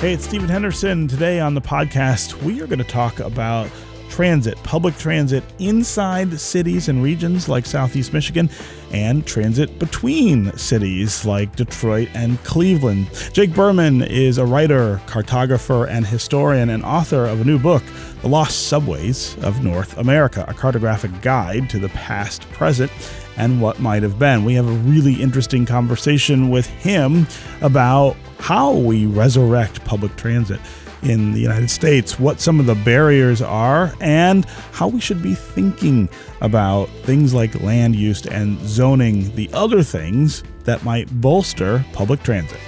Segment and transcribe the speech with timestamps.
[0.00, 1.08] Hey, it's Stephen Henderson.
[1.08, 3.68] Today on the podcast, we are going to talk about
[4.08, 8.48] transit, public transit inside cities and regions like Southeast Michigan,
[8.92, 13.10] and transit between cities like Detroit and Cleveland.
[13.32, 17.82] Jake Berman is a writer, cartographer, and historian, and author of a new book,
[18.22, 22.92] The Lost Subways of North America, a cartographic guide to the past, present,
[23.36, 24.44] and what might have been.
[24.44, 27.26] We have a really interesting conversation with him
[27.62, 30.60] about how we resurrect public transit
[31.02, 35.34] in the United States, what some of the barriers are, and how we should be
[35.34, 36.08] thinking
[36.40, 42.58] about things like land use and zoning, the other things that might bolster public transit.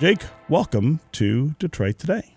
[0.00, 2.34] Jake, welcome to Detroit Today.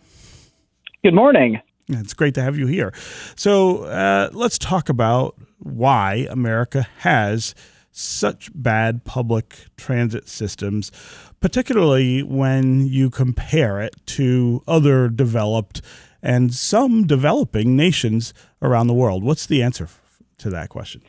[1.03, 1.59] Good morning.
[1.89, 2.93] It's great to have you here.
[3.35, 7.55] So uh, let's talk about why America has
[7.97, 10.91] such bad public transit systems,
[11.39, 15.81] particularly when you compare it to other developed
[16.22, 19.23] and some developing nations around the world.
[19.23, 19.89] What's the answer
[20.38, 21.02] to that question?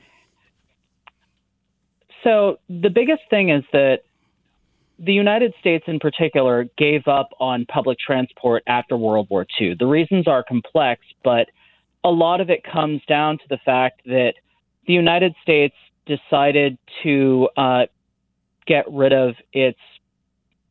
[2.24, 4.00] So, the biggest thing is that
[4.98, 9.74] the United States, in particular, gave up on public transport after World War II.
[9.78, 11.48] The reasons are complex, but
[12.02, 14.32] a lot of it comes down to the fact that
[14.86, 15.74] the United States
[16.08, 17.86] decided to uh,
[18.66, 19.78] get rid of its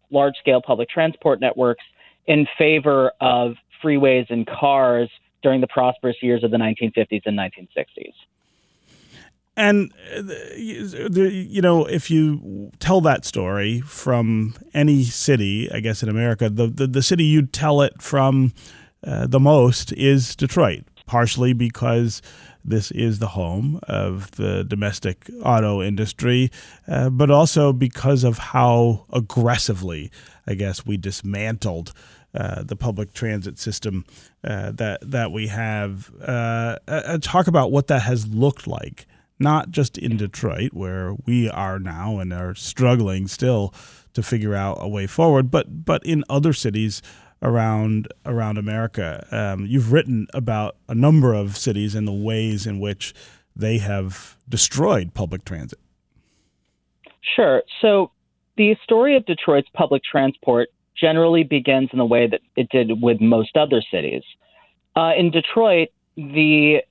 [0.10, 1.84] large scale public transport networks
[2.26, 5.10] in favor of freeways and cars
[5.44, 8.14] during the prosperous years of the 1950s and 1960s.
[9.56, 10.22] And uh,
[10.56, 16.68] you know, if you tell that story from any city, I guess in America, the
[16.68, 18.54] the, the city you'd tell it from
[19.04, 22.22] uh, the most is Detroit, partially because
[22.64, 26.52] this is the home of the domestic auto industry,
[26.88, 30.12] uh, but also because of how aggressively,
[30.46, 31.94] I guess, we dismantled
[32.36, 34.06] uh, the public transit system
[34.44, 36.12] uh, that that we have.
[36.22, 39.08] Uh, uh, talk about what that has looked like,
[39.40, 43.74] not just in Detroit, where we are now and are struggling still
[44.14, 47.02] to figure out a way forward, but but in other cities
[47.42, 49.26] around around America.
[49.32, 53.14] Um, you've written about a number of cities and the ways in which
[53.56, 55.80] they have destroyed public transit.
[57.36, 57.64] Sure.
[57.82, 58.12] So
[58.56, 63.22] the story of Detroit's public transport generally begins in the way that it did with
[63.22, 64.24] most other cities.
[64.96, 66.82] Uh, in Detroit, the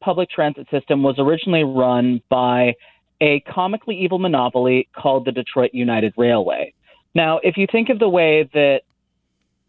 [0.00, 2.74] public transit system was originally run by
[3.20, 6.72] a comically evil monopoly called the Detroit United Railway.
[7.14, 8.82] Now, if you think of the way that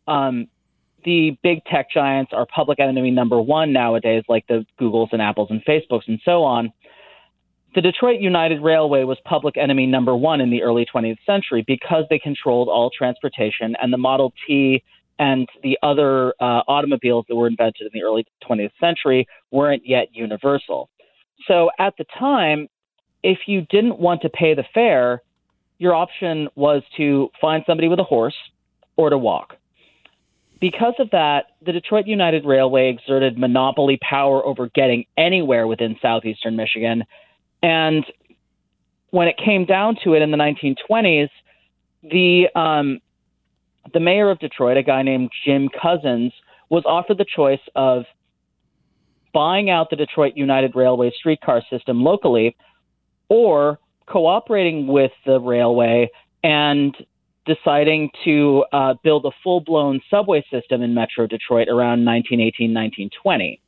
[0.08, 0.47] um,
[1.06, 5.50] the big tech giants are public enemy number one nowadays, like the Googles and Apples
[5.52, 6.72] and Facebooks and so on.
[7.75, 12.06] The Detroit United Railway was public enemy number one in the early 20th century because
[12.09, 14.84] they controlled all transportation, and the Model T
[15.19, 20.08] and the other uh, automobiles that were invented in the early 20th century weren't yet
[20.14, 20.90] universal.
[21.47, 22.68] So at the time,
[23.24, 25.22] if you didn't want to pay the fare,
[25.78, 28.35] your option was to find somebody with a horse
[28.97, 29.56] or to walk.
[30.63, 36.56] Because of that, the Detroit United Railway exerted monopoly power over getting anywhere within southeastern
[36.56, 37.03] Michigan.
[37.62, 38.06] And
[39.09, 41.28] when it came down to it in the 1920s,
[42.02, 43.02] the um,
[43.94, 46.31] the mayor of Detroit, a guy named Jim Couzens,
[46.69, 48.06] was offered the choice of
[49.34, 52.56] buying out the Detroit United Railway streetcar system locally
[53.28, 56.09] or cooperating with the railway
[56.41, 56.96] and
[57.46, 63.62] deciding to uh, build a full blown subway system in Metro Detroit around 1918, 1920.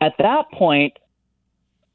[0.00, 0.92] At that point,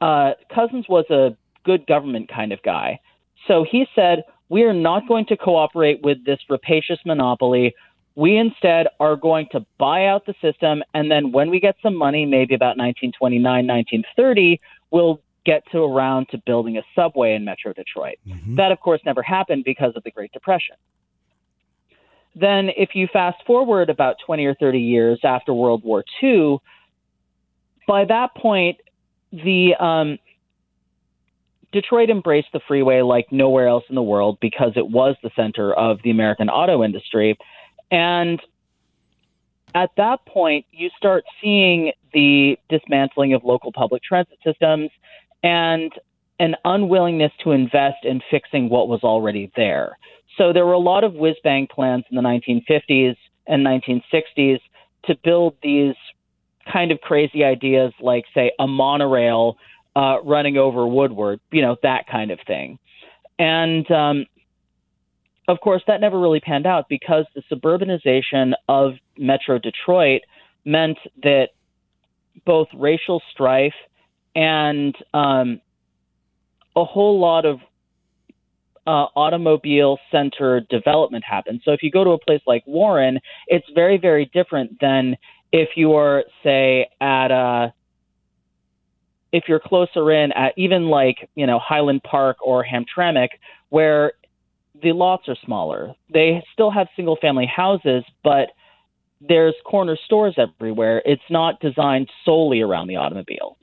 [0.01, 2.99] uh, Couzens was a good government kind of guy.
[3.47, 7.73] So he said, We are not going to cooperate with this rapacious monopoly.
[8.15, 10.83] We instead are going to buy out the system.
[10.93, 14.61] And then when we get some money, maybe about 1929, 1930,
[14.91, 18.17] we'll get to around to building a subway in Metro Detroit.
[18.27, 18.55] Mm-hmm.
[18.55, 20.75] That, of course, never happened because of the Great Depression.
[22.35, 26.57] Then, if you fast forward about 20 or 30 years after World War II,
[27.87, 28.77] by that point,
[29.31, 30.17] the um,
[31.71, 35.73] Detroit embraced the freeway like nowhere else in the world because it was the center
[35.73, 37.37] of the American auto industry.
[37.91, 38.41] And
[39.75, 44.91] at that point, you start seeing the dismantling of local public transit systems
[45.43, 45.91] and
[46.39, 49.97] an unwillingness to invest in fixing what was already there.
[50.37, 54.59] So there were a lot of whiz bang plans in the 1950s and 1960s
[55.05, 55.95] to build these
[56.71, 59.57] kind of crazy ideas like, say, a monorail
[59.95, 62.79] uh, running over Woodward, you know, that kind of thing.
[63.37, 64.25] And um,
[65.47, 70.21] of course, that never really panned out because the suburbanization of Metro Detroit
[70.65, 71.49] meant that
[72.45, 73.73] both racial strife
[74.35, 75.61] and um,
[76.75, 77.59] a whole lot of
[78.85, 81.61] uh, automobile centered development happens.
[81.63, 85.15] So if you go to a place like Warren, it's very, very different than
[85.51, 87.73] if you are, say, at a
[89.31, 93.29] if you're closer in at even like you know Highland Park or Hamtramck,
[93.69, 94.13] where
[94.81, 95.93] the lots are smaller.
[96.13, 98.49] They still have single family houses, but
[99.21, 101.01] there's corner stores everywhere.
[101.05, 103.57] It's not designed solely around the automobile.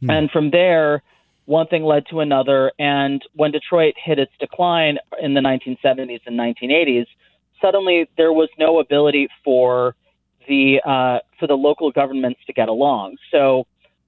[0.00, 0.10] Hmm.
[0.10, 1.02] And from there,
[1.46, 2.72] one thing led to another.
[2.78, 7.06] And when Detroit hit its decline in the 1970s and 1980s,
[7.60, 9.94] suddenly there was no ability for
[10.48, 13.16] the uh, for the local governments to get along.
[13.32, 13.66] So,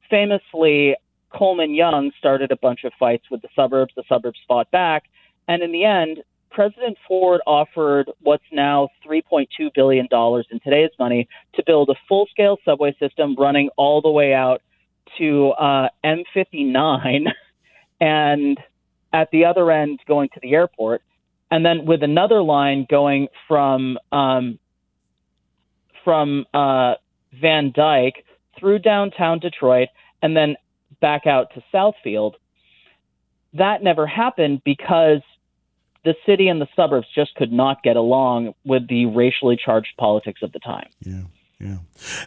[0.08, 0.94] famously,
[1.30, 3.92] Coleman Young started a bunch of fights with the suburbs.
[3.96, 5.04] The suburbs fought back,
[5.48, 11.62] and in the end, President Ford offered what's now $3.2 billion in today's money to
[11.66, 14.62] build a full scale subway system running all the way out
[15.18, 17.26] to uh, M59
[18.00, 18.58] and
[19.12, 21.02] at the other end going to the airport.
[21.50, 24.58] And then with another line going from um,
[26.04, 26.94] from uh,
[27.40, 28.24] Van Dyke
[28.58, 29.88] through downtown Detroit
[30.22, 30.56] and then
[31.00, 32.34] back out to Southfield.
[33.54, 35.22] That never happened because
[36.04, 40.40] the city and the suburbs just could not get along with the racially charged politics
[40.42, 40.88] of the time.
[41.00, 41.22] Yeah.
[41.60, 41.78] Yeah,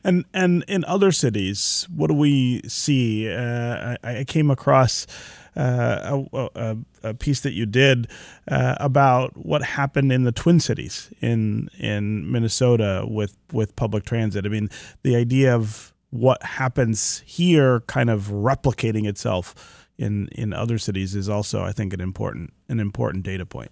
[0.03, 3.31] and and in other cities, what do we see?
[3.31, 5.07] Uh, I, I, came across
[5.55, 8.09] uh, a, a, a, piece that you did
[8.49, 14.45] uh, about what happened in the Twin Cities in in Minnesota with with public transit.
[14.45, 14.69] I mean,
[15.03, 21.29] the idea of what happens here, kind of replicating itself in in other cities is
[21.29, 23.71] also, I think, an important an important data point.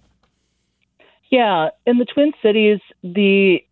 [1.30, 3.62] Yeah, in the Twin Cities, the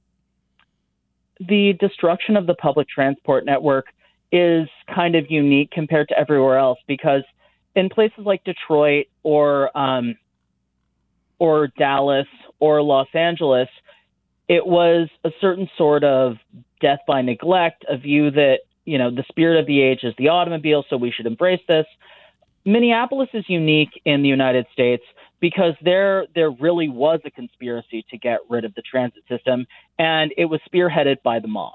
[1.41, 3.87] the destruction of the public transport network
[4.33, 7.23] is kind of unique compared to everywhere else because
[7.75, 10.17] in places like Detroit or um,
[11.39, 12.27] or Dallas
[12.59, 13.69] or Los Angeles,
[14.49, 16.37] it was a certain sort of
[16.81, 20.29] death by neglect, a view that you know the spirit of the age is the
[20.29, 21.87] automobile, so we should embrace this.
[22.65, 25.05] Minneapolis is unique in the United States
[25.41, 29.67] because there there really was a conspiracy to get rid of the transit system,
[29.99, 31.75] and it was spearheaded by the mob.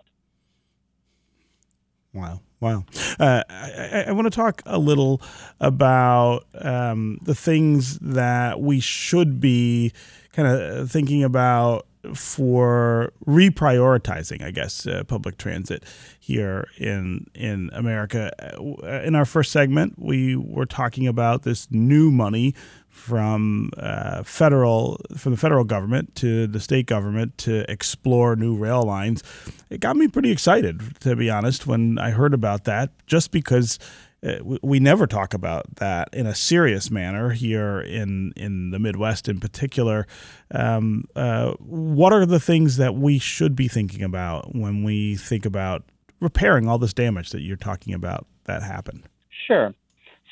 [2.13, 2.41] Wow.
[2.59, 2.85] Wow.
[3.19, 5.21] Uh, I, I, want to talk a little
[5.59, 9.91] about um, the things that we should be
[10.31, 15.83] kind of thinking about for reprioritizing, I guess, uh, public transit
[16.19, 18.31] here in in America.
[18.57, 22.55] Uh, in our first segment, we were talking about this new money
[22.93, 28.83] from uh, federal from the federal government to the state government to explore new rail
[28.83, 29.23] lines.
[29.71, 33.79] It got me pretty excited, to be honest, when I heard about that, just because
[34.23, 39.27] uh, we never talk about that in a serious manner here in in the Midwest,
[39.27, 40.05] in particular.
[40.51, 45.47] Um, uh, what are the things that we should be thinking about when we think
[45.47, 45.83] about
[46.21, 49.09] repairing all this damage that you're talking about that happened?
[49.47, 49.73] Sure.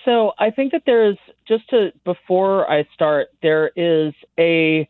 [0.05, 1.17] So I think that there's
[1.51, 4.89] just to before I start, there is a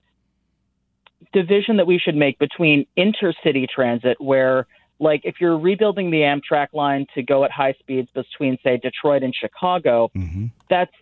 [1.34, 4.68] division that we should make between intercity transit, where
[5.00, 9.24] like if you're rebuilding the Amtrak line to go at high speeds between say Detroit
[9.24, 10.48] and Chicago, mm-hmm.
[10.70, 10.94] that's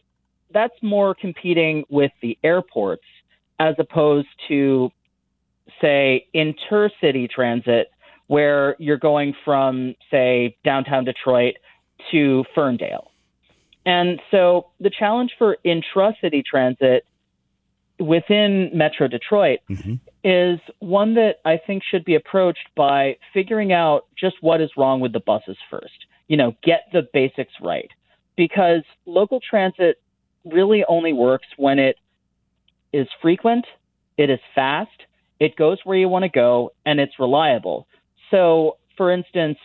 [0.52, 3.04] that's more competing with the airports
[3.60, 4.90] as opposed to
[5.82, 7.92] say intercity transit
[8.28, 11.56] where you're going from say downtown Detroit
[12.12, 13.09] to Ferndale.
[13.86, 17.06] And so the challenge for intracity transit
[18.00, 19.96] within Metro Detroit mm-hmm.
[20.24, 25.00] is one that I think should be approached by figuring out just what is wrong
[25.00, 26.06] with the buses first.
[26.28, 27.90] You know, get the basics right.
[28.36, 30.02] Because local transit
[30.46, 31.98] really only works when it
[32.94, 33.66] is frequent,
[34.18, 34.90] it is fast,
[35.40, 37.88] it goes where you want to go, and it's reliable.
[38.32, 39.58] So, for instance,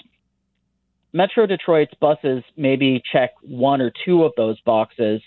[1.14, 5.22] Metro Detroit's buses maybe check one or two of those boxes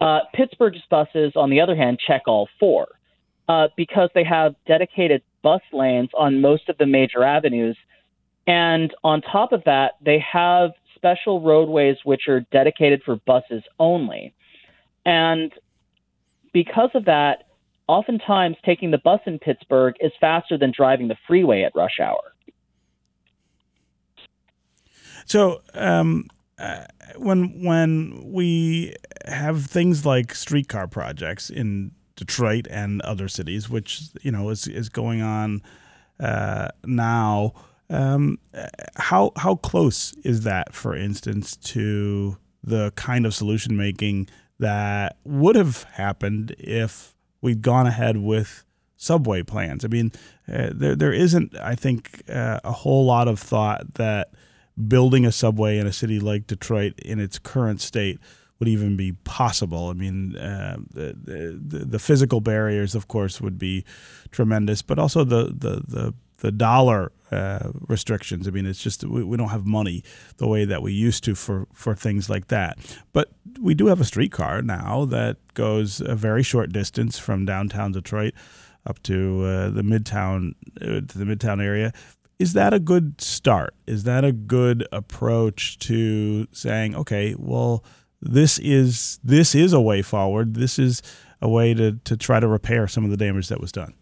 [0.00, 2.88] uh, Pittsburgh's buses, on the other hand, check all four
[3.48, 7.76] uh, because they have dedicated bus lanes on most of the major avenues.
[8.46, 14.34] And on top of that, they have special roadways which are dedicated for buses only.
[15.04, 15.52] And
[16.52, 17.48] because of that,
[17.88, 22.20] oftentimes taking the bus in Pittsburgh is faster than driving the freeway at rush hour.
[25.28, 28.94] So, um, uh, when when we
[29.26, 34.88] have things like streetcar projects in Detroit and other cities, which you know is is
[34.88, 35.62] going on
[36.18, 37.52] uh, now.
[37.90, 38.38] Um,
[38.96, 45.56] how how close is that, for instance, to the kind of solution making that would
[45.56, 48.62] have happened if we'd gone ahead with
[48.98, 49.86] subway plans?
[49.86, 50.12] I mean,
[50.52, 54.32] uh, there there isn't, I think, uh, a whole lot of thought that
[54.86, 58.18] building a subway in a city like Detroit in its current state
[58.58, 59.88] would even be possible.
[59.88, 63.84] I mean, uh, the, the, the physical barriers, of course, would be
[64.30, 68.48] tremendous, but also the the the, the dollar uh, restrictions.
[68.48, 70.02] I mean, it's just we, we don't have money
[70.38, 72.78] the way that we used to for for things like that.
[73.12, 73.30] But
[73.60, 78.34] we do have a streetcar now that goes a very short distance from downtown Detroit
[78.86, 81.92] up to uh, the midtown uh, to the midtown area
[82.38, 83.74] is that a good start?
[83.86, 87.84] Is that a good approach to saying, okay, well,
[88.20, 90.54] this is this is a way forward.
[90.54, 91.02] This is
[91.40, 93.94] a way to to try to repair some of the damage that was done.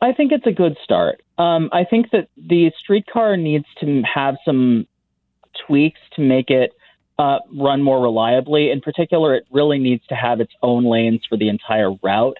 [0.00, 1.22] I think it's a good start.
[1.38, 4.86] Um, I think that the streetcar needs to have some
[5.66, 6.72] tweaks to make it
[7.18, 8.70] uh, run more reliably.
[8.70, 12.36] In particular, it really needs to have its own lanes for the entire route.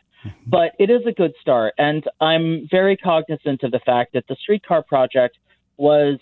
[0.47, 4.37] But it is a good start, and I'm very cognizant of the fact that the
[4.40, 5.38] streetcar project
[5.76, 6.19] was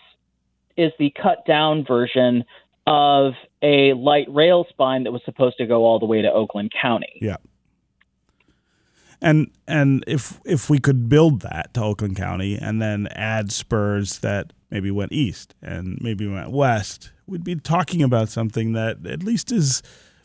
[0.77, 2.45] is the cut down version
[2.87, 6.73] of a light rail spine that was supposed to go all the way to Oakland
[6.81, 7.19] County.
[7.21, 7.37] Yeah.
[9.21, 14.19] And and if if we could build that to Oakland County and then add spurs
[14.19, 19.23] that maybe went east and maybe went west, we'd be talking about something that at
[19.23, 19.81] least is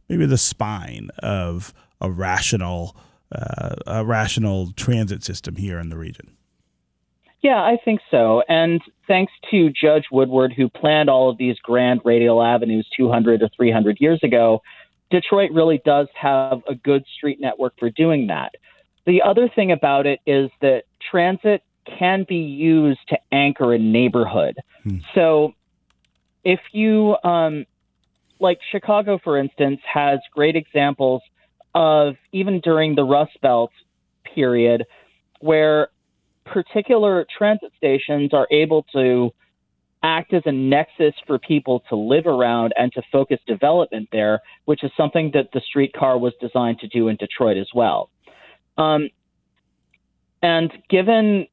[0.09, 2.95] maybe the spine of a rational
[3.31, 6.37] uh, a rational transit system here in the region.
[7.41, 8.43] Yeah, I think so.
[8.49, 13.49] And thanks to Judge Woodward, who planned all of these grand radial avenues 200 or
[13.55, 14.61] 300 years ago,
[15.11, 18.55] Detroit really does have a good street network for doing that.
[19.05, 21.63] The other thing about it is that transit
[21.97, 24.57] can be used to anchor a neighborhood.
[24.83, 24.97] Hmm.
[25.15, 25.53] So
[26.43, 27.65] if you, um,
[28.39, 31.21] like Chicago, for instance, has great examples
[31.77, 33.71] of even during the Rust Belt
[34.33, 34.83] period
[35.41, 35.89] where
[36.43, 39.29] particular transit stations are able to
[40.01, 44.83] act as a nexus for people to live around and to focus development there, which
[44.83, 48.09] is something that the streetcar was designed to do in Detroit as well.
[48.79, 49.09] Um,
[50.41, 51.47] and given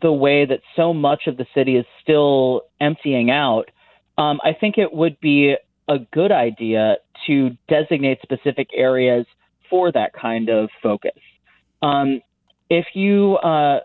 [0.00, 3.70] the way that so much of the city is still emptying out,
[4.16, 5.54] um, I think it would be
[5.86, 6.96] a good idea
[7.28, 9.26] to designate specific areas
[9.70, 11.18] for that kind of focus.
[11.82, 12.20] Um,
[12.70, 13.80] if you uh,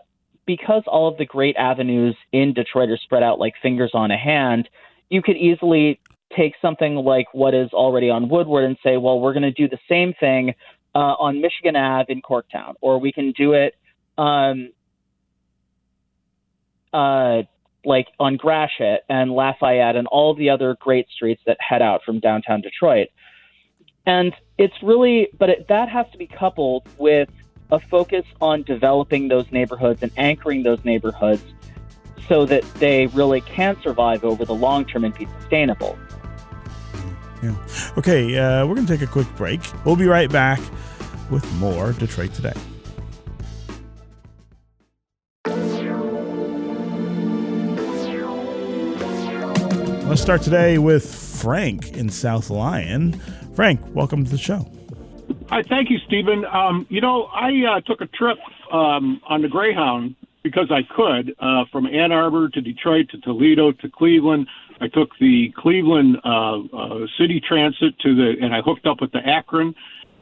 [0.46, 4.18] because all of the great avenues in Detroit are spread out like fingers on a
[4.18, 4.68] hand,
[5.08, 6.00] you could easily
[6.36, 9.68] take something like what is already on Woodward and say, well, we're going to do
[9.68, 10.54] the same thing
[10.94, 13.74] uh, on Michigan Ave in Corktown, or we can do it
[14.18, 14.70] um,
[16.92, 17.42] uh,
[17.84, 22.20] like on Gratiot and Lafayette and all the other great streets that head out from
[22.20, 23.08] downtown Detroit.
[24.06, 27.30] And it's really, but it, that has to be coupled with
[27.70, 31.42] a focus on developing those neighborhoods and anchoring those neighborhoods
[32.28, 35.98] so that they really can survive over the long term and be sustainable.
[37.42, 37.54] Yeah.
[37.98, 39.60] Okay, uh, we're going to take a quick break.
[39.84, 40.60] We'll be right back
[41.30, 42.54] with more Detroit Today.
[50.06, 53.20] Let's start today with Frank in South Lyon.
[53.54, 54.68] Frank, welcome to the show.
[55.48, 56.44] Hi, thank you, Stephen.
[56.44, 58.38] Um, you know, I uh, took a trip
[58.72, 63.72] um, on the Greyhound because I could uh, from Ann Arbor to Detroit to Toledo
[63.72, 64.48] to Cleveland.
[64.80, 69.12] I took the Cleveland uh, uh, City Transit to the, and I hooked up with
[69.12, 69.74] the Akron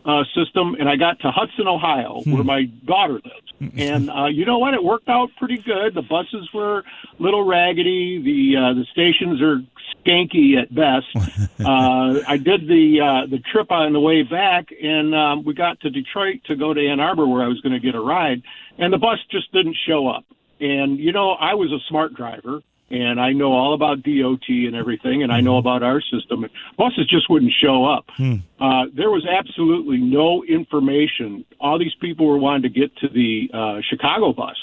[0.04, 2.32] uh, system, and I got to Hudson, Ohio, hmm.
[2.32, 3.72] where my daughter lives.
[3.76, 4.74] and uh, you know what?
[4.74, 5.94] It worked out pretty good.
[5.94, 6.84] The buses were a
[7.22, 8.20] little raggedy.
[8.20, 9.60] The uh, the stations are
[10.04, 11.06] skanky at best.
[11.60, 15.80] uh, I did the uh, the trip on the way back, and um, we got
[15.80, 18.42] to Detroit to go to Ann Arbor, where I was going to get a ride,
[18.78, 20.24] and the bus just didn't show up.
[20.60, 24.76] And you know, I was a SMART driver, and I know all about DOT and
[24.76, 25.66] everything, and I know mm-hmm.
[25.66, 26.44] about our system.
[26.76, 28.04] Buses just wouldn't show up.
[28.16, 28.36] Hmm.
[28.60, 31.46] Uh, there was absolutely no information.
[31.58, 34.56] All these people were wanting to get to the uh, Chicago bus,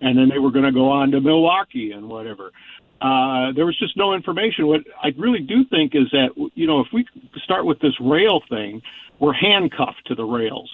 [0.00, 2.52] and then they were going to go on to Milwaukee and whatever.
[3.02, 4.66] Uh, there was just no information.
[4.66, 7.06] What I really do think is that you know if we
[7.44, 8.80] start with this rail thing,
[9.18, 10.70] we're handcuffed to the rails.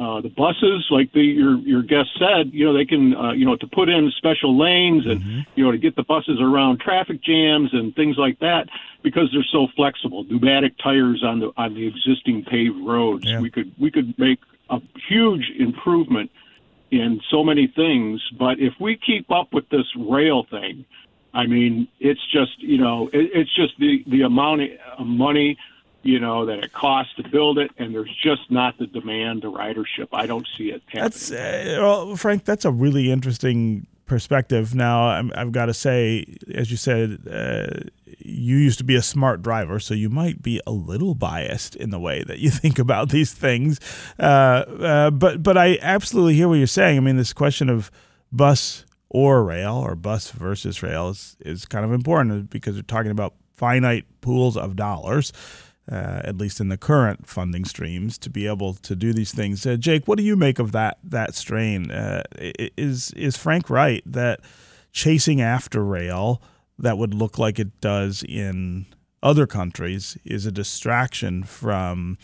[0.00, 3.44] Uh, the buses, like the, your your guest said, you know they can uh, you
[3.44, 5.40] know to put in special lanes and mm-hmm.
[5.56, 8.66] you know to get the buses around traffic jams and things like that
[9.02, 10.24] because they're so flexible.
[10.24, 13.26] Pneumatic tires on the on the existing paved roads.
[13.26, 13.40] Yeah.
[13.40, 14.38] We could we could make
[14.70, 16.30] a huge improvement
[16.90, 18.22] in so many things.
[18.38, 20.86] But if we keep up with this rail thing,
[21.34, 24.62] I mean, it's just you know, it, it's just the the amount
[24.98, 25.58] of money
[26.02, 29.50] you know that it costs to build it, and there's just not the demand, the
[29.50, 30.08] ridership.
[30.12, 30.82] I don't see it.
[30.86, 31.02] Happening.
[31.02, 32.44] That's uh, well, Frank.
[32.44, 34.74] That's a really interesting perspective.
[34.74, 37.88] Now, i have got to say, as you said, uh,
[38.18, 41.90] you used to be a SMART driver, so you might be a little biased in
[41.90, 43.78] the way that you think about these things.
[44.18, 46.96] Uh, uh, but but I absolutely hear what you're saying.
[46.96, 47.90] I mean, this question of
[48.32, 53.10] bus or rail or bus versus rail is, is kind of important because we're talking
[53.10, 55.32] about finite pools of dollars
[55.90, 59.66] uh, at least in the current funding streams, to be able to do these things.
[59.66, 61.90] Uh, Jake, what do you make of that that strain?
[61.90, 64.40] Uh, is is Frank right that
[64.92, 66.42] chasing after rail
[66.78, 68.86] that would look like it does in
[69.22, 72.16] other countries is a distraction from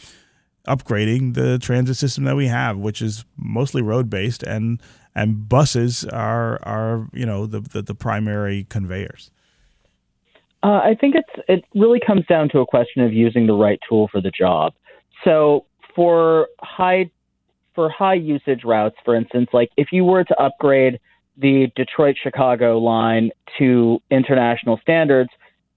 [0.67, 4.81] upgrading the transit system that we have, which is mostly road based, and
[5.15, 9.31] and buses are are you know the, the, the primary conveyors.
[10.67, 13.79] Uh, I think it's it really comes down to a question of using the right
[13.89, 14.75] tool for the job.
[15.23, 17.09] So for high
[17.77, 20.99] for high usage routes, for instance, like if you were to upgrade
[21.37, 25.31] the Detroit Chicago line to international standards,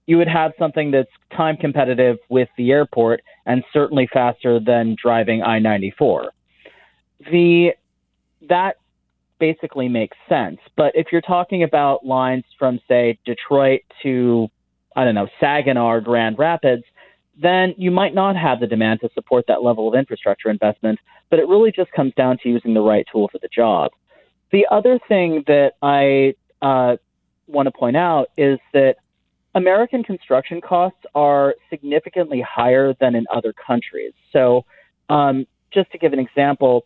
[0.06, 5.40] you would have something that's time competitive with the airport and certainly faster than driving
[5.40, 6.32] I 94.
[7.30, 7.74] The
[8.48, 8.74] that
[9.38, 10.58] basically makes sense.
[10.76, 14.50] But if you're talking about lines from say Detroit to
[14.96, 16.84] I don't know, Saginaw Grand Rapids,
[17.40, 20.98] then you might not have the demand to support that level of infrastructure investment.
[21.30, 23.92] But it really just comes down to using the right tool for the job.
[24.50, 26.96] The other thing that I uh,
[27.46, 28.96] want to point out is that
[29.54, 34.12] American construction costs are significantly higher than in other countries.
[34.32, 34.64] So,
[35.08, 36.84] um, just to give an example,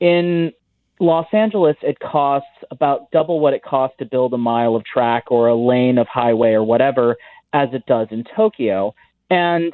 [0.00, 0.52] in
[1.02, 5.24] Los Angeles, it costs about double what it costs to build a mile of track
[5.32, 7.16] or a lane of highway or whatever
[7.52, 8.94] as it does in Tokyo.
[9.28, 9.72] And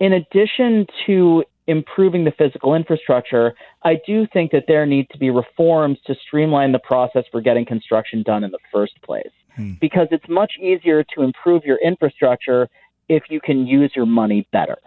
[0.00, 3.52] in addition to improving the physical infrastructure,
[3.82, 7.66] I do think that there need to be reforms to streamline the process for getting
[7.66, 9.30] construction done in the first place.
[9.56, 9.72] Hmm.
[9.78, 12.66] Because it's much easier to improve your infrastructure
[13.10, 14.78] if you can use your money better.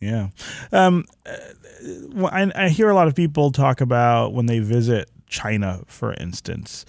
[0.00, 0.28] Yeah.
[0.72, 5.82] Um, uh, I, I hear a lot of people talk about when they visit China,
[5.86, 6.84] for instance,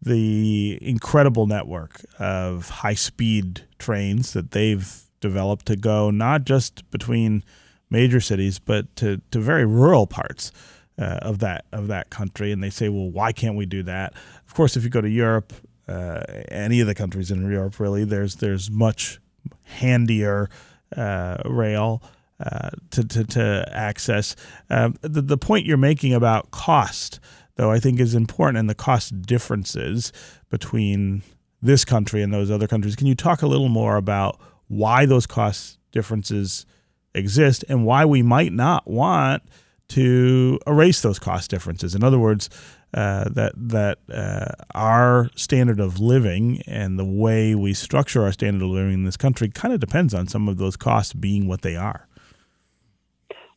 [0.00, 7.44] the incredible network of high speed trains that they've developed to go not just between
[7.90, 10.52] major cities, but to, to very rural parts.
[10.98, 14.12] Uh, of that of that country, and they say, well, why can't we do that?
[14.46, 15.54] Of course, if you go to Europe,
[15.88, 19.18] uh, any of the countries in Europe, really, there's there's much
[19.62, 20.50] handier
[20.94, 22.02] uh, rail
[22.42, 24.34] uh, to, to, to access.
[24.70, 27.20] Um, the, the point you're making about cost,
[27.56, 30.12] though, I think is important and the cost differences
[30.50, 31.22] between
[31.60, 32.96] this country and those other countries.
[32.96, 36.66] Can you talk a little more about why those cost differences
[37.14, 39.42] exist and why we might not want
[39.88, 41.94] to erase those cost differences?
[41.94, 42.50] In other words,
[42.94, 48.62] uh, that that uh, our standard of living and the way we structure our standard
[48.62, 51.62] of living in this country kind of depends on some of those costs being what
[51.62, 52.06] they are.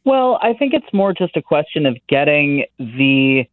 [0.05, 3.45] Well, I think it's more just a question of getting the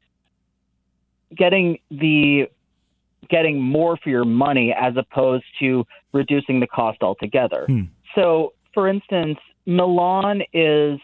[1.35, 2.47] getting the
[3.31, 7.65] getting more for your money as opposed to reducing the cost altogether.
[7.67, 7.83] Hmm.
[8.15, 11.01] So, for instance, Milan is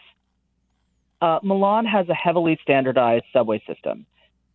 [1.22, 4.04] uh, Milan has a heavily standardized subway system,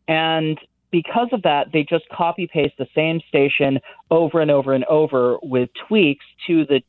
[0.08, 0.60] and
[0.91, 3.79] because of that, they just copy paste the same station
[4.12, 6.82] over and over and over with tweaks to the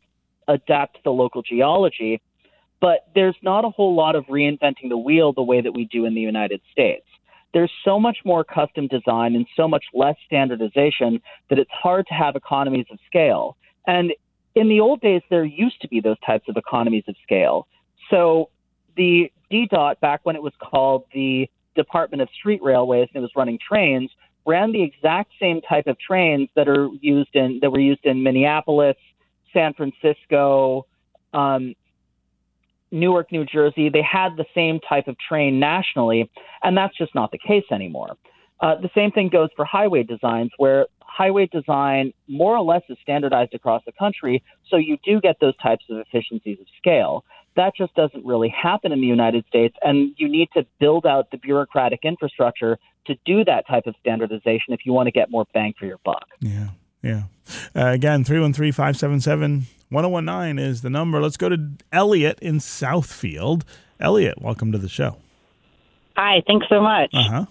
[0.47, 2.21] adapt the local geology
[2.85, 6.05] but there's not a whole lot of reinventing the wheel the way that we do
[6.05, 7.07] in the United States.
[7.55, 12.13] There's so much more custom design and so much less standardization that it's hard to
[12.13, 13.57] have economies of scale.
[13.87, 14.13] And
[14.55, 17.69] in the old days, there used to be those types of economies of scale.
[18.11, 18.51] So
[18.99, 23.33] the DDOT, back when it was called the Department of Street Railways and it was
[23.35, 24.11] running trains,
[24.45, 28.23] ran the exact same type of trains that are used in that were used in
[28.23, 28.97] Minneapolis,
[29.55, 30.85] San Francisco,
[31.33, 31.75] um,
[32.95, 36.31] Newark, New Jersey, they had the same type of train nationally,
[36.63, 38.17] and that's just not the case anymore.
[38.61, 42.97] Uh, the same thing goes for highway designs, where highway design more or less is
[43.03, 47.25] standardized across the country, so you do get those types of efficiencies of scale.
[47.57, 51.31] That just doesn't really happen in the United States, and you need to build out
[51.31, 55.47] the bureaucratic infrastructure to do that type of standardization if you want to get more
[55.53, 56.27] bang for your buck.
[56.41, 56.69] Yeah,
[57.05, 57.23] yeah.
[57.77, 61.21] Uh, again, 313 577 1019 is the number.
[61.21, 63.63] Let's go to Elliot in Southfield.
[64.01, 65.17] Elliot, welcome to the show.
[66.17, 67.11] Hi, thanks so much.
[67.13, 67.45] Uh huh.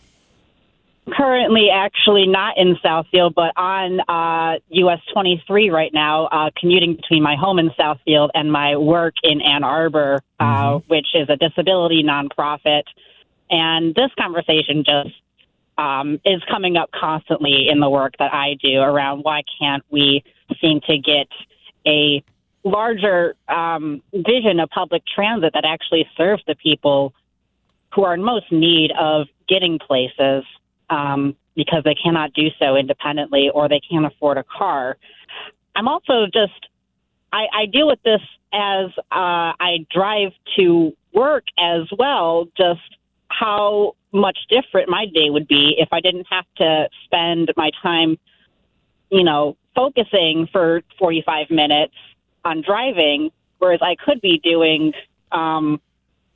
[1.17, 7.21] Currently, actually not in Southfield, but on uh, US 23 right now, uh, commuting between
[7.21, 10.43] my home in Southfield and my work in Ann Arbor, uh,
[10.79, 10.83] Mhm.
[10.87, 12.83] which is a disability nonprofit.
[13.51, 15.13] And this conversation just
[15.77, 20.23] um, is coming up constantly in the work that I do around why can't we
[20.61, 21.27] seem to get
[21.85, 22.23] a
[22.63, 27.13] larger um, vision of public transit that actually serves the people
[27.93, 30.43] who are in most need of getting places
[30.89, 34.97] um, because they cannot do so independently or they can't afford a car.
[35.75, 36.67] I'm also just,
[37.31, 38.21] I, I deal with this
[38.53, 42.81] as uh, I drive to work as well, just
[43.27, 48.17] how much different my day would be if I didn't have to spend my time,
[49.09, 51.95] you know, focusing for 45 minutes
[52.45, 54.93] on driving, whereas I could be doing,
[55.31, 55.81] um,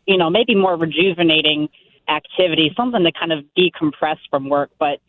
[0.06, 1.70] you know, maybe more rejuvenating
[2.10, 4.72] activity, something to kind of decompress from work.
[4.80, 5.00] But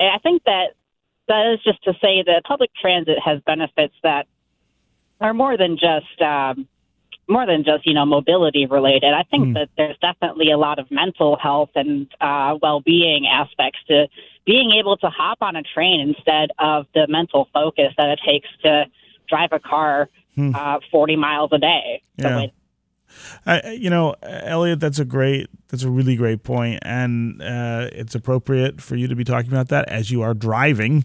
[0.00, 0.74] I think that
[1.28, 4.26] that is just to say that public transit has benefits that
[5.20, 6.66] are more than just um,
[7.28, 9.12] more than just you know mobility related.
[9.12, 9.52] I think Hmm.
[9.54, 14.08] that there's definitely a lot of mental health and uh, well being aspects to
[14.46, 18.48] being able to hop on a train instead of the mental focus that it takes
[18.62, 18.86] to
[19.28, 20.54] drive a car Hmm.
[20.54, 22.00] uh, 40 miles a day.
[22.20, 22.38] So Yeah.
[22.42, 22.52] it,
[23.46, 28.14] I, you know, Elliot, that's a great, that's a really great point, and uh, it's
[28.14, 31.04] appropriate for you to be talking about that as you are driving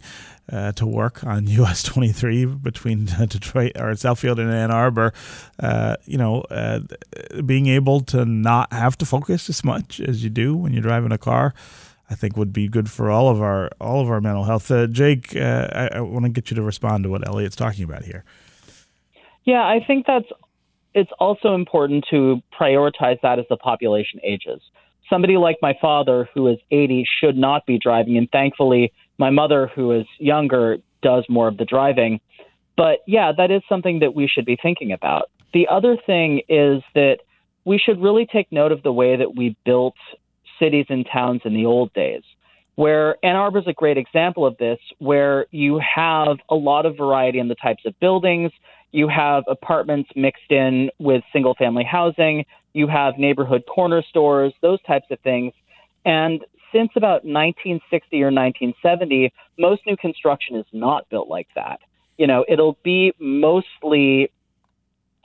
[0.52, 5.14] uh, to work on US 23 between Detroit or Southfield and Ann Arbor.
[5.60, 6.80] Uh, you know, uh,
[7.46, 11.12] being able to not have to focus as much as you do when you're driving
[11.12, 11.54] a car.
[12.10, 14.70] I think would be good for all of our all of our mental health.
[14.70, 17.84] Uh, Jake, uh, I, I want to get you to respond to what Elliot's talking
[17.84, 18.24] about here.
[19.46, 20.28] Yeah, I think that's
[20.94, 24.62] it's also important to prioritize that as the population ages.
[25.10, 29.70] Somebody like my father, who is 80, should not be driving, and thankfully, my mother,
[29.76, 32.20] who is younger, does more of the driving.
[32.78, 35.30] But yeah, that is something that we should be thinking about.
[35.54, 37.18] The other thing is that
[37.66, 39.96] we should really take note of the way that we built
[40.60, 42.24] cities and towns in the old days.
[42.76, 46.98] Where Ann Arbor is a great example of this, where you have a lot of
[46.98, 48.52] variety in the types of buildings,
[48.92, 52.46] you have apartments mixed in with single family housing.
[52.74, 55.54] You have neighborhood corner stores, those types of things.
[56.06, 61.80] And since about 1960 or 1970, most new construction is not built like that.
[62.18, 64.32] You know, it'll be mostly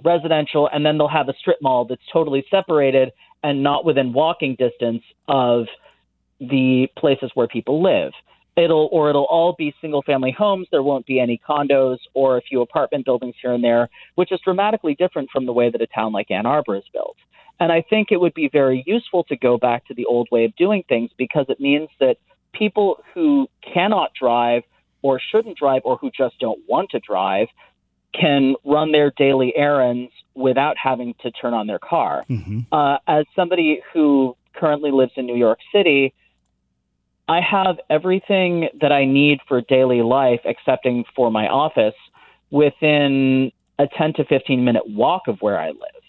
[0.05, 4.57] residential, and then they'll have a strip mall that's totally separated and not within walking
[4.59, 5.67] distance of
[6.41, 8.13] the places where people live
[8.57, 12.43] it'll or it'll all be single family homes there won't be any condos or a
[12.43, 15.87] few apartment buildings here and there which is dramatically different from the way that a
[15.87, 17.17] town like Ann Arbor is built
[17.61, 20.45] and I think it would be very useful to go back to the old way
[20.45, 22.17] of doing things because it means that
[22.53, 24.63] people who cannot drive
[25.03, 27.49] or shouldn't drive or who just don't want to drive
[28.13, 32.25] can run their daily errands without having to turn on their car.
[32.29, 32.61] Mm-hmm.
[32.73, 36.15] Uh, as somebody who currently lives in New York City,
[37.29, 41.95] I have everything that I need for daily life, excepting for my office,
[42.51, 46.03] within a 10 to 15 minute walk of where I live.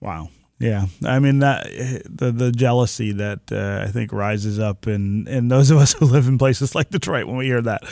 [0.00, 0.28] Wow.
[0.60, 1.66] Yeah, I mean that
[2.04, 6.04] the the jealousy that uh, I think rises up in in those of us who
[6.04, 7.82] live in places like Detroit when we hear that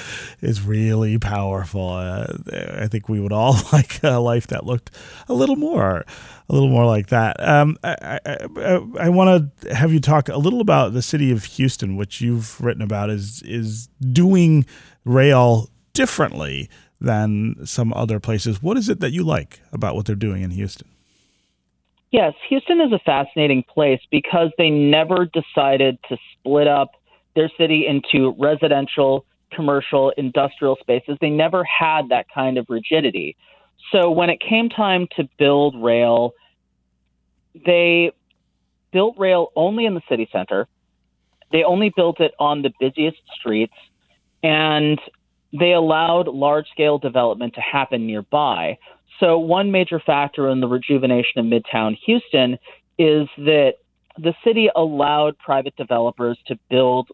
[0.41, 1.91] is really powerful.
[1.91, 4.91] Uh, I think we would all like a life that looked
[5.29, 6.05] a little more
[6.49, 7.37] a little more like that.
[7.39, 11.31] Um, I I, I, I want to have you talk a little about the city
[11.31, 14.67] of Houston, which you've written about is is doing
[15.05, 16.69] rail differently
[17.01, 18.61] than some other places.
[18.61, 20.89] What is it that you like about what they're doing in Houston?
[22.17, 26.93] Yes, Houston is a fascinating place because they never decided to split up
[27.35, 31.19] their city into residential, commercial, industrial spaces.
[31.21, 33.37] They never had that kind of rigidity.
[33.93, 36.33] So when it came time to build rail,
[37.67, 38.13] they
[38.95, 40.69] built rail only in the city center.
[41.53, 43.77] They only built it on the busiest streets,
[44.43, 44.99] and
[45.53, 48.79] they allowed large scale development to happen nearby.
[49.21, 52.59] So, one major factor in the rejuvenation of Midtown Houston
[52.99, 53.75] is that
[54.19, 57.11] the city allowed private developers to build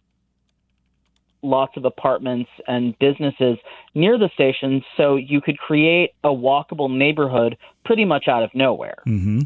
[1.43, 3.59] lots of apartments and businesses
[3.95, 9.03] near the station so you could create a walkable neighborhood pretty much out of nowhere.
[9.07, 9.41] Mm-hmm.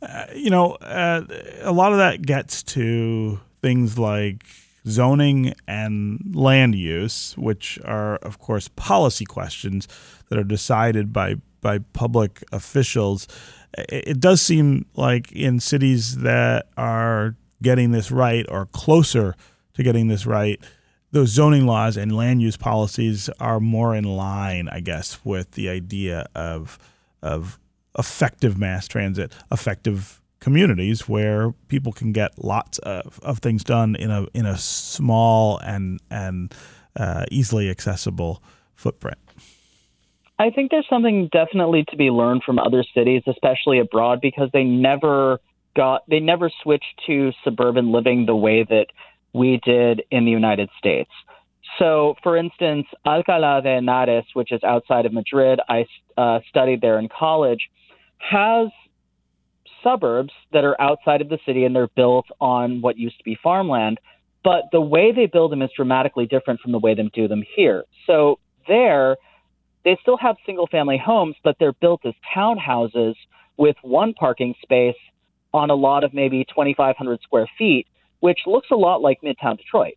[0.00, 1.22] Uh, you know, uh,
[1.62, 4.44] a lot of that gets to things like
[4.86, 9.88] zoning and land use, which are, of course, policy questions
[10.28, 13.26] that are decided by by public officials.
[13.76, 19.34] It does seem like in cities that are getting this right or closer
[19.74, 20.62] to getting this right,
[21.10, 25.68] those zoning laws and land use policies are more in line, I guess, with the
[25.68, 26.78] idea of
[27.20, 27.58] of
[27.98, 34.12] effective mass transit, effective communities where people can get lots of, of things done in
[34.12, 36.54] a in a small and and
[36.94, 38.40] uh, easily accessible
[38.76, 39.18] footprint.
[40.38, 44.64] I think there's something definitely to be learned from other cities, especially abroad, because they
[44.64, 45.40] never
[45.74, 48.86] got they never switched to suburban living the way that
[49.32, 51.10] we did in the United States.
[51.78, 56.98] So, for instance, Alcalá de Henares, which is outside of Madrid, I uh, studied there
[56.98, 57.68] in college,
[58.18, 58.68] has
[59.82, 63.36] suburbs that are outside of the city and they're built on what used to be
[63.42, 63.98] farmland.
[64.42, 67.42] But the way they build them is dramatically different from the way they do them
[67.56, 67.84] here.
[68.06, 69.16] So, there,
[69.86, 73.14] they still have single family homes, but they're built as townhouses
[73.56, 74.96] with one parking space
[75.54, 77.86] on a lot of maybe 2,500 square feet,
[78.18, 79.94] which looks a lot like Midtown Detroit.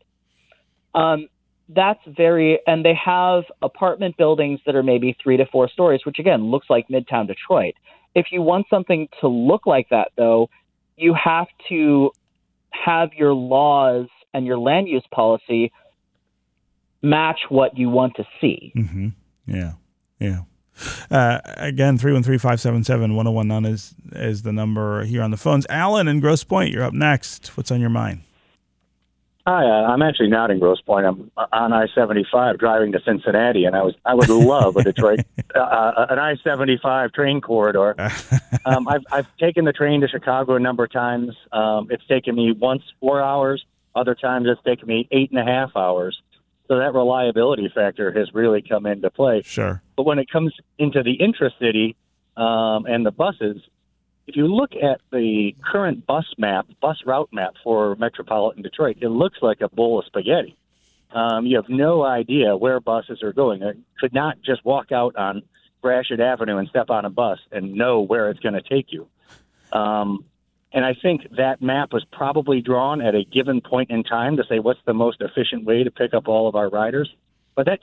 [0.94, 1.28] Um,
[1.70, 6.20] that's very, and they have apartment buildings that are maybe three to four stories, which
[6.20, 7.74] again looks like Midtown Detroit.
[8.14, 10.52] If you want something to look like that, though,
[10.98, 12.12] you have to
[12.70, 15.72] have your laws and your land use policy
[17.02, 18.72] match what you want to see.
[18.76, 19.08] Mm-hmm.
[19.50, 19.74] Yeah,
[20.20, 20.42] yeah.
[21.12, 25.66] Uh, again, 313-577-1019 is, is the number here on the phones.
[25.70, 27.58] Alan in Grosse Pointe, you're up next.
[27.58, 28.22] What's on your mind?
[29.48, 31.08] Hi, uh, I'm actually not in Grosse Pointe.
[31.08, 35.22] I'm on I-75 driving to Cincinnati, and I was I would love a Detroit
[35.56, 37.96] uh, uh an I-75 train corridor.
[38.66, 41.34] Um, I've I've taken the train to Chicago a number of times.
[41.52, 43.64] Um, it's taken me once four hours.
[43.96, 46.22] Other times it's taken me eight and a half hours.
[46.70, 49.42] So that reliability factor has really come into play.
[49.44, 49.82] Sure.
[49.98, 51.98] But when it comes into the intracity
[52.38, 53.58] um, and the buses,
[54.28, 59.10] if you look at the current bus map, bus route map for metropolitan Detroit, it
[59.10, 60.56] looks like a bowl of spaghetti.
[61.12, 63.64] Um, you have no idea where buses are going.
[63.64, 65.42] I could not just walk out on
[65.82, 69.08] Gratiot Avenue and step on a bus and know where it's going to take you.
[69.72, 70.26] Um,
[70.72, 74.44] and I think that map was probably drawn at a given point in time to
[74.48, 77.10] say what's the most efficient way to pick up all of our riders.
[77.56, 77.80] But that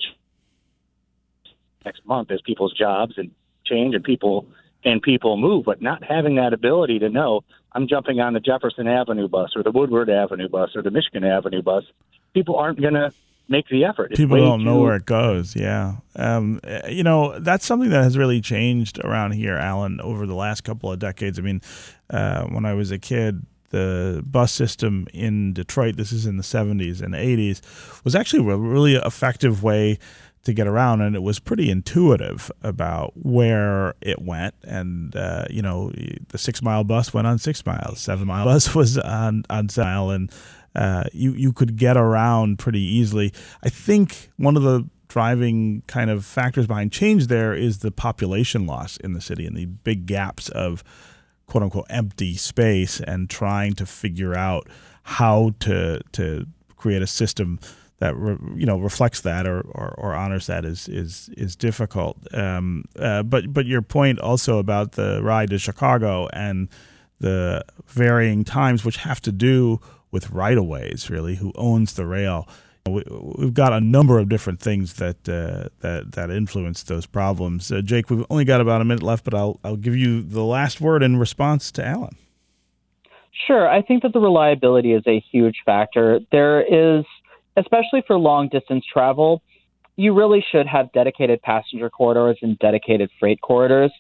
[1.85, 3.31] next month as people's jobs and
[3.65, 4.47] change and people
[4.85, 8.87] and people move, but not having that ability to know I'm jumping on the Jefferson
[8.87, 11.85] Avenue bus or the Woodward Avenue bus or the Michigan Avenue bus,
[12.35, 13.13] people aren't going to
[13.49, 14.13] make the effort.
[14.13, 15.55] It's People don't know where it goes.
[15.55, 15.97] Yeah.
[16.17, 20.63] Um, you know, that's something that has really changed around here, Alan, over the last
[20.63, 21.39] couple of decades.
[21.39, 21.61] I mean,
[22.11, 26.43] uh, when I was a kid, the bus system in Detroit, this is in the
[26.43, 29.99] 70s and 80s, was actually a really effective way
[30.47, 34.55] to get around, and it was pretty intuitive about where it went.
[34.63, 35.91] And uh, you know,
[36.29, 40.11] the six mile bus went on six miles, seven mile bus was on on mile,
[40.11, 40.33] and
[40.77, 43.33] uh, you you could get around pretty easily.
[43.63, 48.67] I think one of the driving kind of factors behind change there is the population
[48.67, 50.85] loss in the city and the big gaps of
[51.47, 54.69] quote unquote empty space and trying to figure out
[55.03, 57.59] how to to create a system
[57.99, 62.19] that re, you know reflects that or, or, or, honors that is is is difficult.
[62.35, 66.69] Um, uh, but but your point also about the ride to Chicago and
[67.21, 72.07] the varying times, which have to do with right of ways, really, who owns the
[72.07, 72.49] rail.
[72.87, 73.03] We,
[73.41, 77.73] have got a number of different things that uh, that that influence those problems.
[77.73, 80.45] Uh, Jake, we've only got about a minute left, but I'll I'll give you the
[80.45, 82.17] last word in response to Alan.
[83.47, 86.21] Sure, I think that the reliability is a huge factor.
[86.33, 87.05] There is,
[87.57, 89.43] especially for long distance travel,
[89.97, 93.93] you really should have dedicated passenger corridors and dedicated freight corridors.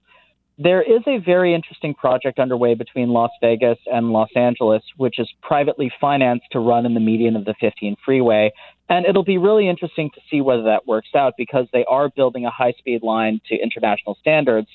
[0.58, 5.28] There is a very interesting project underway between Las Vegas and Los Angeles, which is
[5.42, 8.52] privately financed to run in the median of the 15 freeway.
[8.88, 12.46] And it'll be really interesting to see whether that works out because they are building
[12.46, 14.68] a high speed line to international standards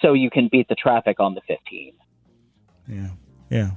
[0.00, 1.92] so you can beat the traffic on the 15.
[2.88, 3.08] Yeah.
[3.50, 3.70] Yeah.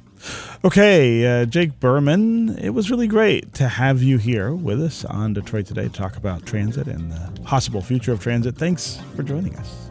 [0.66, 5.34] Okay, uh, Jake Berman, it was really great to have you here with us on
[5.34, 8.56] Detroit Today to talk about transit and the possible future of transit.
[8.56, 9.89] Thanks for joining us.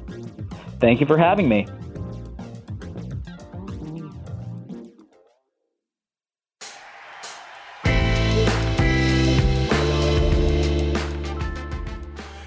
[0.81, 1.67] Thank you for having me.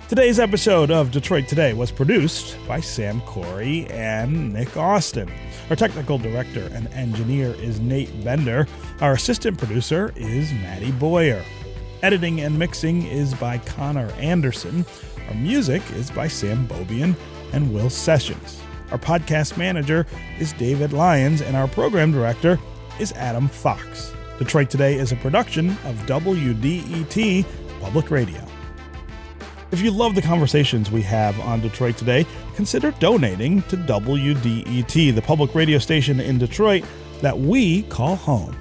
[0.07, 5.31] Today's episode of Detroit Today was produced by Sam Corey and Nick Austin.
[5.69, 8.67] Our technical director and engineer is Nate Bender.
[8.99, 11.41] Our assistant producer is Maddie Boyer.
[12.03, 14.85] Editing and mixing is by Connor Anderson.
[15.29, 17.15] Our music is by Sam Bobian
[17.53, 18.61] and Will Sessions.
[18.91, 20.05] Our podcast manager
[20.39, 22.59] is David Lyons, and our program director
[22.99, 24.13] is Adam Fox.
[24.37, 27.45] Detroit Today is a production of WDET
[27.79, 28.45] Public Radio.
[29.71, 35.21] If you love the conversations we have on Detroit Today, consider donating to WDET, the
[35.21, 36.83] public radio station in Detroit
[37.21, 38.55] that we call home.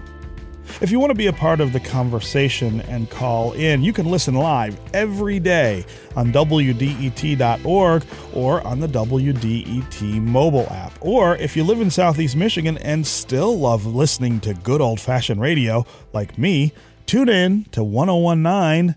[0.81, 4.07] If you want to be a part of the conversation and call in, you can
[4.07, 5.85] listen live every day
[6.17, 10.93] on WDET.org or on the WDET mobile app.
[11.01, 15.41] Or if you live in Southeast Michigan and still love listening to good old fashioned
[15.41, 16.73] radio like me,
[17.05, 18.97] tune in to 1019